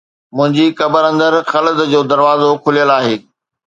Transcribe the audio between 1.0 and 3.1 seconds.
اندر خلد جو دروازو کليل